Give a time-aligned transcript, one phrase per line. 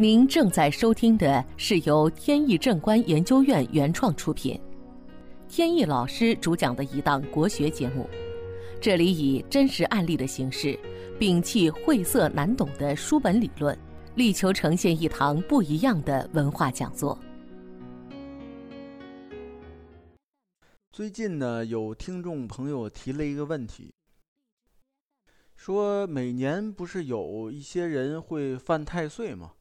[0.00, 4.58] 您正在收听的是由天意正观研究院原创出品，
[5.46, 8.08] 天意老师主讲的一档国学节目。
[8.80, 10.68] 这里以真实案例的形式，
[11.18, 13.78] 摒弃晦涩难懂的书本理论，
[14.14, 17.18] 力求呈现一堂不一样的文化讲座。
[20.92, 23.92] 最近呢，有听众朋友提了一个问题，
[25.56, 29.52] 说每年不是有一些人会犯太岁吗？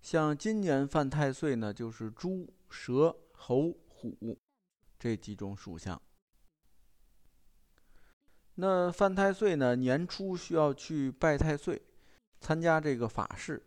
[0.00, 4.38] 像今年犯太岁呢，就是猪、蛇、猴、虎
[4.98, 6.00] 这几种属相。
[8.54, 11.82] 那犯太岁呢，年初需要去拜太岁，
[12.40, 13.66] 参加这个法事。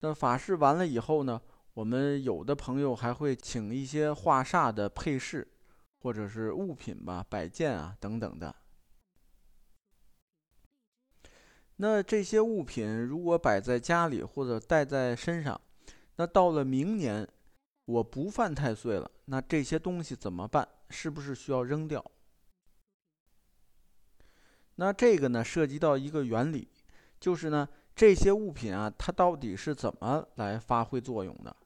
[0.00, 1.40] 那法事完了以后呢，
[1.74, 5.46] 我们有的朋友还会请一些化煞的配饰，
[6.00, 8.54] 或者是物品吧，摆件啊等等的。
[11.76, 15.60] 那这些物品如果摆在家里或者带在身上，
[16.16, 17.28] 那到了明年
[17.84, 20.66] 我不犯太岁了，那这些东西怎么办？
[20.88, 22.04] 是不是需要扔掉？
[24.76, 26.68] 那这个呢，涉及到一个原理，
[27.18, 31.56] 就是呢，这些物品啊，它到底是怎么来发挥作用的？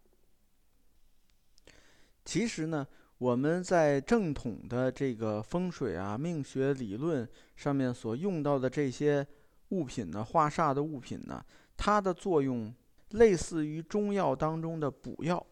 [2.24, 2.86] 其实呢，
[3.18, 9.26] 我们在正统的这个风水啊、命学理论上面所用到的这些。
[9.70, 11.44] 物品呢，化煞的物品呢，
[11.76, 12.74] 它的作用
[13.10, 15.44] 类似于中药当中的补药。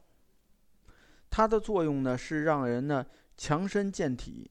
[1.29, 3.05] 它的作用呢是让人呢
[3.37, 4.51] 强身健体，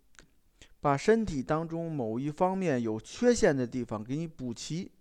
[0.80, 4.92] 把身体当中某一方面有缺陷的地方给你补齐。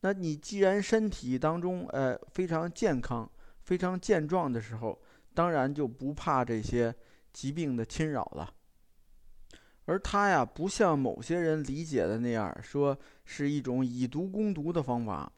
[0.00, 3.30] 那你既然身体当中呃非常健康、
[3.62, 5.00] 非常健壮的时候，
[5.34, 6.92] 当然就不怕这些
[7.32, 8.52] 疾病的侵扰了。
[9.88, 15.32] 而它呀，不像某些人理解的那样，说是一种以毒攻毒的方法。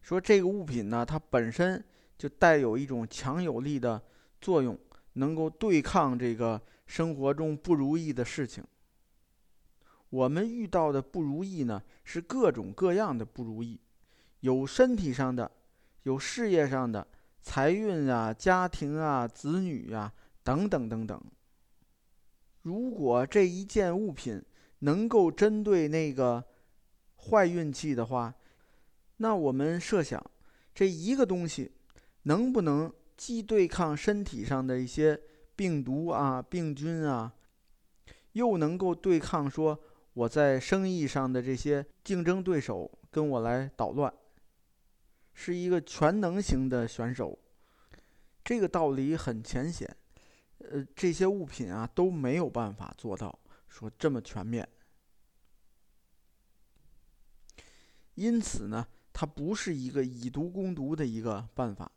[0.00, 1.84] 说这个物品呢，它本身
[2.16, 4.02] 就带有一种强有力的
[4.40, 4.78] 作用，
[5.12, 8.64] 能够对抗这个生活中不如意的事情。
[10.08, 13.78] 我们遇到的不如意呢，是各种各样的不如意，
[14.40, 15.50] 有身体上的，
[16.04, 17.06] 有事业上的，
[17.42, 20.10] 财运啊、家庭啊、子女啊
[20.42, 21.22] 等等等等。
[22.62, 24.42] 如果这一件物品
[24.80, 26.44] 能够针对那个
[27.16, 28.34] 坏运气的话，
[29.18, 30.22] 那我们设想，
[30.74, 31.70] 这一个东西
[32.22, 35.20] 能不能既对抗身体上的一些
[35.56, 37.32] 病毒啊、病菌啊，
[38.32, 39.78] 又能够对抗说
[40.14, 44.12] 我在生意上的这些竞争对手跟我来捣乱，
[45.34, 47.38] 是一个全能型的选手。
[48.42, 49.96] 这个道理很浅显。
[50.68, 53.36] 呃，这些物品啊都没有办法做到
[53.68, 54.68] 说这么全面，
[58.14, 61.90] 因此呢，它不是一个以毒攻毒的一个办法。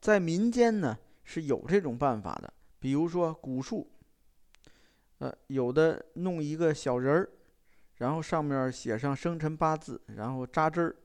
[0.00, 3.90] 在民间呢是有这种办法的，比如说蛊术，
[5.18, 7.30] 呃，有的弄一个小人儿，
[7.96, 10.96] 然后上面写上生辰八字，然后扎针儿，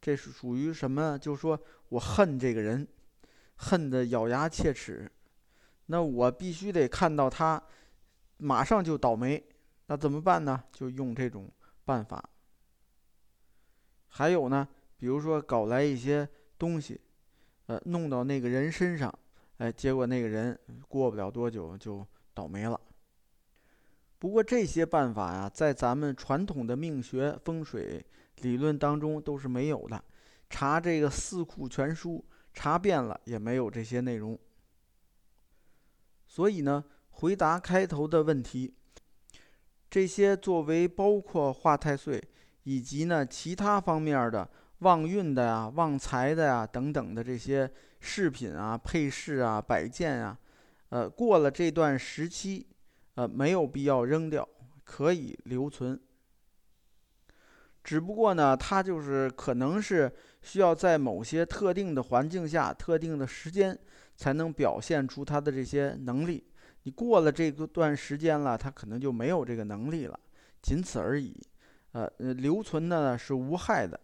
[0.00, 1.18] 这是属于什么？
[1.18, 2.86] 就是说我恨这个人，
[3.56, 5.10] 恨得咬牙切齿。
[5.92, 7.60] 那我必须得看到他，
[8.36, 9.44] 马上就倒霉，
[9.86, 10.62] 那怎么办呢？
[10.70, 11.50] 就用这种
[11.84, 12.22] 办法。
[14.06, 17.00] 还有呢，比如说搞来一些东西，
[17.66, 19.12] 呃，弄到那个人身上，
[19.58, 20.56] 哎，结果那个人
[20.86, 22.80] 过不了多久就倒霉了。
[24.20, 28.00] 不过这些办法呀，在咱们传统的命学风水
[28.42, 30.04] 理论当中都是没有的，
[30.48, 32.24] 查这个《四库全书》，
[32.54, 34.38] 查遍了也没有这些内容。
[36.32, 38.72] 所以呢，回答开头的问题，
[39.90, 42.22] 这些作为包括化太岁
[42.62, 44.48] 以及呢其他方面的
[44.78, 47.68] 旺运的呀、旺财的呀等等的这些
[47.98, 50.38] 饰品啊、配饰啊、摆件啊，
[50.90, 52.64] 呃，过了这段时期，
[53.16, 54.48] 呃，没有必要扔掉，
[54.84, 56.00] 可以留存。
[57.82, 60.12] 只不过呢，它就是可能是
[60.42, 63.76] 需要在某些特定的环境下、特定的时间。
[64.20, 66.44] 才能表现出他的这些能力。
[66.82, 70.20] 你过了这个段时间了，他可能就没有这个能力了，
[70.60, 71.34] 仅此而已。
[71.92, 73.98] 呃，留存的呢是无害的。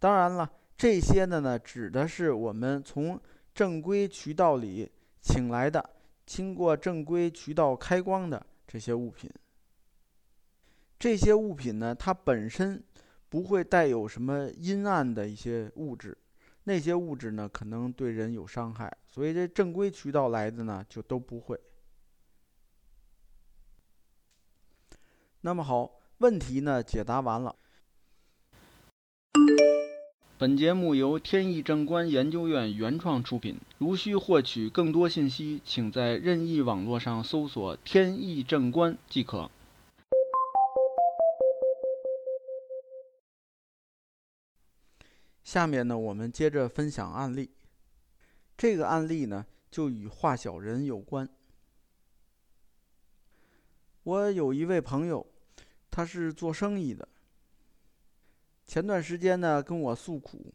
[0.00, 3.20] 当然了，这些的呢指的是我们从
[3.54, 4.90] 正规渠道里
[5.20, 5.88] 请来的、
[6.26, 9.30] 经过正规渠道开光的这些物品。
[10.98, 12.82] 这些物品呢，它本身
[13.28, 16.18] 不会带有什么阴暗的一些物质。
[16.68, 21.58] 那些物质呢，可能对人有伤害，所以这正规渠道来的呢，就都不会。
[25.40, 27.56] 那么好，问题呢解答完了。
[30.36, 33.58] 本节目由天意正观研究院原创出品。
[33.78, 39.50] 如需获取更多信息，请在任意网络上搜索“天意正观”即可。
[45.48, 47.50] 下面呢，我们接着分享案例。
[48.54, 51.26] 这个案例呢，就与画小人有关。
[54.02, 55.26] 我有一位朋友，
[55.90, 57.08] 他是做生意的。
[58.66, 60.52] 前段时间呢，跟我诉苦，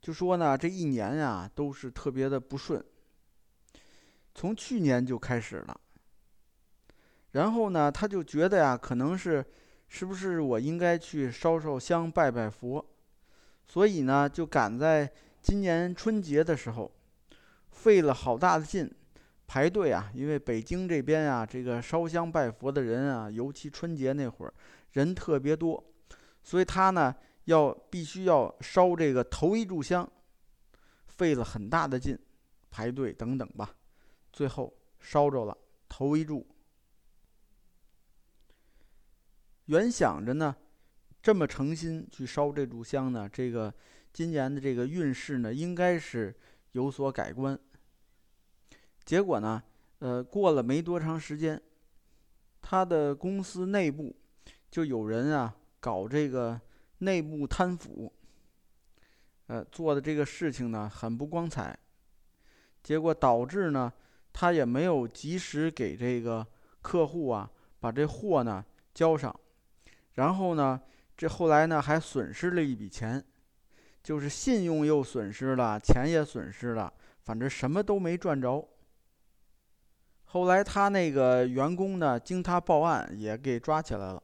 [0.00, 2.84] 就说呢，这一年呀都是特别的不顺。
[4.34, 5.80] 从去年就开始了，
[7.30, 9.46] 然后呢，他就觉得呀，可能是
[9.86, 12.84] 是不是我应该去烧烧香、拜拜佛，
[13.66, 15.10] 所以呢，就赶在
[15.42, 16.90] 今年春节的时候，
[17.70, 18.90] 费了好大的劲
[19.46, 24.54] 排队啊，因为北京这边啊，这个烧香拜佛的人啊，尤其春节那会儿
[24.92, 25.82] 人特别多。
[26.42, 27.14] 所以他呢，
[27.44, 30.08] 要必须要烧这个头一炷香，
[31.06, 32.18] 费了很大的劲，
[32.70, 33.74] 排队等等吧，
[34.32, 35.56] 最后烧着了
[35.88, 36.44] 头一炷。
[39.66, 40.54] 原想着呢，
[41.24, 43.72] 这么诚心去烧这炷香呢，这个
[44.12, 46.36] 今年的这个运势呢，应该是
[46.72, 47.58] 有所改观。
[49.06, 49.62] 结果呢，
[50.00, 51.58] 呃，过了没多长时间，
[52.60, 54.14] 他的公司内部
[54.70, 55.56] 就有人啊。
[55.80, 56.60] 搞这个
[56.98, 58.12] 内部贪腐，
[59.46, 61.78] 呃，做的这个事情呢很不光彩，
[62.82, 63.90] 结果导致呢
[64.32, 66.46] 他也没有及时给这个
[66.80, 67.50] 客户啊
[67.80, 69.34] 把这货呢交上，
[70.14, 70.80] 然后呢
[71.24, 73.24] 这后来呢还损失了一笔钱，
[74.02, 76.92] 就是信用又损失了，钱也损失了，
[77.22, 78.68] 反正什么都没赚着。
[80.24, 84.22] 后来他那个员工呢经他报案也给抓起来了。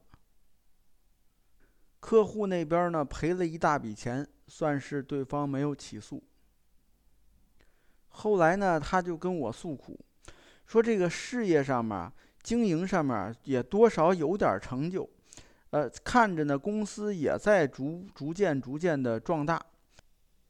[1.99, 6.23] 客户那边呢赔了一大笔钱，算是对方没有起诉。
[8.09, 9.99] 后来呢，他就跟我诉苦，
[10.67, 12.11] 说这个事业上面、
[12.43, 15.09] 经营上面也多少有点成就，
[15.71, 19.61] 呃，看着呢公司也在逐逐渐逐渐的壮大，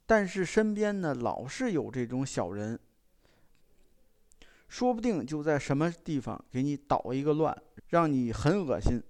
[0.05, 2.79] 但是身边呢老是有这种小人，
[4.67, 7.55] 说不定就在什么地方给你捣一个乱，
[7.89, 9.01] 让你很恶心。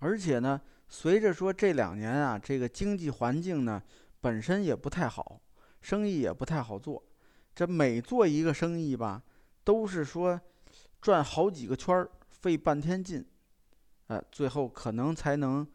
[0.00, 3.80] 而且呢，随着说这两年啊，这个经济环境呢
[4.20, 5.40] 本身也不太好，
[5.80, 7.00] 生意也不太好做。
[7.54, 9.22] 这每做一个生意吧，
[9.62, 10.40] 都是说
[11.00, 13.24] 转好几个圈儿，费半天劲，
[14.12, 15.66] 呃，最后可能才能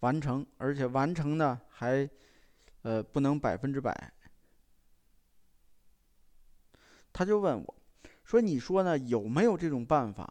[0.00, 2.06] 完成，而且完成呢还
[2.82, 4.12] 呃不能百分之百。
[7.10, 7.74] 他就问我，
[8.22, 10.30] 说你说呢有没有这种办法，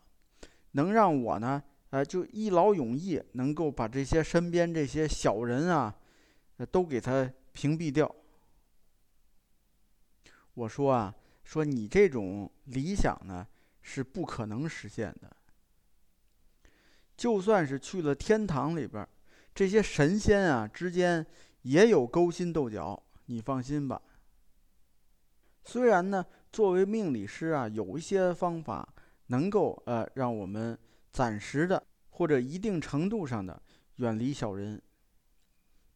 [0.74, 1.64] 能让我呢？
[1.90, 5.96] 呃，就一劳永逸，能够把这些身边这些小人啊，
[6.70, 8.16] 都给他屏蔽掉。
[10.54, 13.48] 我说啊，说你这种理想呢
[13.82, 15.36] 是不可能实现的。
[17.16, 19.08] 就算是去了天堂里边，
[19.54, 21.26] 这些神仙啊之间
[21.62, 24.02] 也有勾心斗角，你放心吧。
[25.64, 28.88] 虽然呢，作为命理师啊，有一些方法
[29.28, 30.78] 能够呃让我们。
[31.16, 33.62] 暂时的或者一定程度上的
[33.96, 34.82] 远离小人，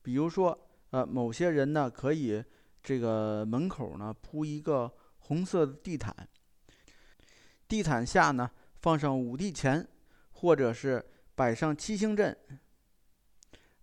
[0.02, 0.58] 比如说，
[0.92, 2.42] 呃，某些人呢可以
[2.82, 6.16] 这个门口呢铺一个红色的地毯，
[7.68, 9.86] 地毯下呢放上五帝钱，
[10.40, 11.04] 或者是
[11.36, 12.36] 摆上七星阵。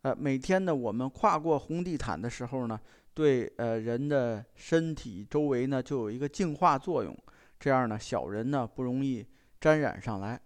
[0.03, 2.81] 呃，每天呢我们跨过红地毯的时候呢，
[3.13, 7.17] 对呃人的身体周围呢就有一个净化作用，
[7.61, 9.27] 这样呢小人呢不容易
[9.61, 10.41] 沾染上来。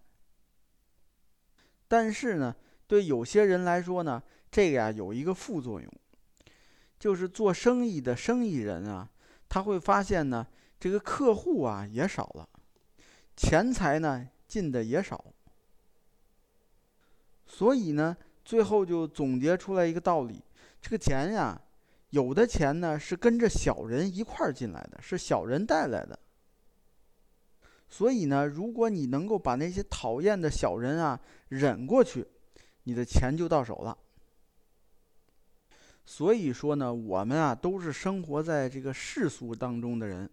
[1.86, 2.54] 但是呢，
[2.86, 5.92] 对有些人来说呢，这个呀有一个副作用，
[6.98, 9.08] 就是做生意的生意人啊，
[9.48, 10.46] 他会发现呢，
[10.78, 12.48] 这个客户啊也少了，
[13.36, 15.22] 钱财呢进的也少，
[17.52, 20.40] 所以呢，最后就总结出来一个道理：
[20.80, 21.60] 这个钱呀，
[22.10, 26.16] 有的钱呢是跟着小人一块儿进来的，是小人带来的。
[27.88, 32.24] 所以呢，如果你能够把那些讨厌的小人啊忍过去，
[32.84, 33.98] 你的钱就到手了。
[36.06, 40.30] 所以说呢，我们啊都是生活在这个世俗当中的人。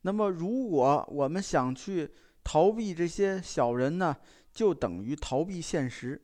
[0.00, 2.10] 那么，如果我们想去
[2.42, 4.16] 逃避这些小人呢，
[4.52, 6.20] 就等于逃避现实。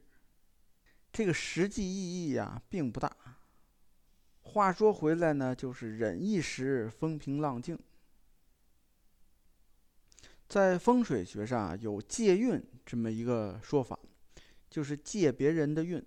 [1.17, 3.11] 这个实际意义呀并不大。
[4.43, 7.79] 话说回来呢，就是忍一时，风平浪静。
[10.47, 13.99] 在风水学上啊，有借运这么一个说法，
[14.69, 16.05] 就是借别人的运。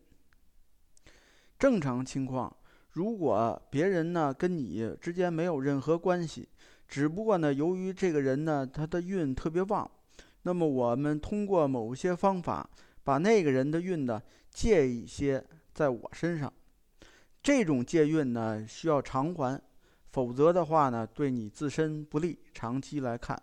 [1.58, 2.56] 正常情况，
[2.92, 6.48] 如果别人呢跟你之间没有任何关系，
[6.88, 9.90] 只不过呢由于这个人呢他的运特别旺，
[10.44, 12.70] 那么我们通过某些方法
[13.10, 16.54] 把那个人的运呢借一些在我身上，
[17.42, 19.60] 这种借运呢需要偿还，
[20.12, 23.42] 否则的话呢对你自身不利，长期来看。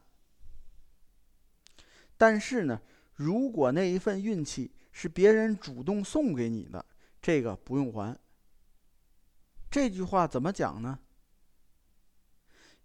[2.17, 2.81] 但是呢，
[3.15, 6.87] 如果那一份运气是别人主动送给你的，
[7.21, 8.17] 这个不用还。
[9.69, 10.97] 这句话怎么讲呢？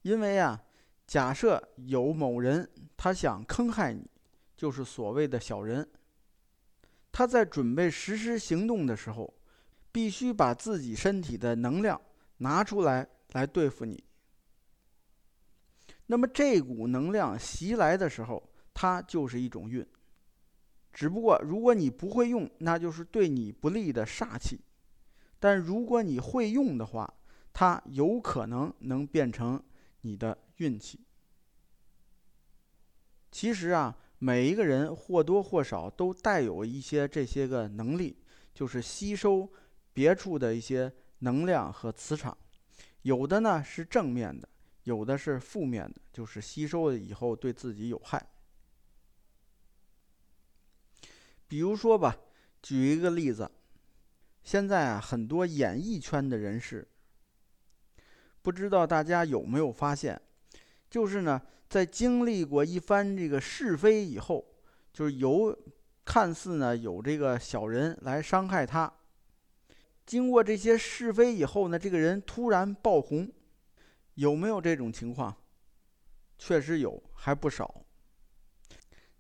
[0.02, 0.60] 因为啊，
[1.06, 4.10] 假设有某人他想坑害你，
[4.58, 5.88] 就是所谓的小人，
[7.12, 9.34] 他在准备实施行动的时候，
[9.92, 12.00] 必须把自己身体的能量
[12.38, 14.04] 拿出来来对付你。
[16.08, 19.86] 那么这股能量袭来的时候，它就是一种运。
[20.94, 24.60] 只不过如果你不会用，那就是对你不利的煞气。
[25.40, 27.14] 但如果你会用的话，
[27.54, 29.62] 它有可能能变成
[30.02, 31.00] 你的运气。
[33.32, 38.16] 其实啊，每一个人或多或少都带有一些这些个能力，
[38.54, 39.52] 就是吸收
[39.94, 42.38] 别处的一些能量和磁场。
[43.02, 44.48] 有的呢是正面的，
[44.84, 48.24] 有的是负面的，就是吸收了以后对自己有害。
[51.48, 52.16] 比如说吧，
[52.62, 53.50] 举一个例子。
[54.44, 56.88] 现在啊，很多演艺圈的人士，
[58.44, 60.22] 不知道大家有没有发现，
[60.92, 64.46] 就是呢，在经历过一番这个是非以后，
[64.92, 65.58] 就是有
[66.04, 68.92] 看似呢有这个小人来伤害他，
[70.06, 73.32] 经过这些是非以后呢，这个人突然爆红，
[74.16, 75.34] 有没有这种情况？
[76.38, 77.86] 确实有，还不少。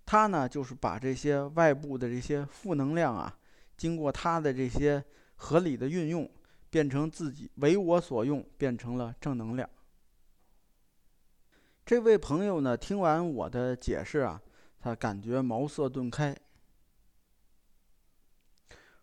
[0.05, 3.33] 他呢，就是把这些外部的这些负能量啊。
[3.77, 5.01] 经过他的这些
[5.35, 6.29] 合理的运用，
[6.69, 9.69] 变成自己为我所用，变成了正能量。
[11.91, 14.41] 这位朋友呢，听完我的解释啊，
[14.79, 16.33] 他感觉茅塞顿开。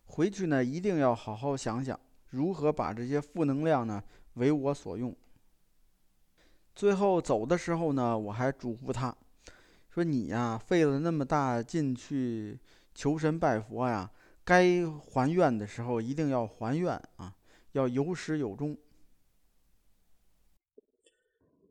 [0.05, 1.99] 回去呢，一定要好好想想
[2.31, 4.03] 如何把这些负能量呢
[4.33, 5.15] 为我所用。
[6.73, 9.15] 最后走的时候呢，我还嘱咐他，
[9.91, 12.59] 说你呀，费了那么大劲去
[12.95, 14.09] 求神拜佛呀。
[14.43, 17.35] 该还愿的时候一定要还愿啊，
[17.73, 18.75] 要有始有终。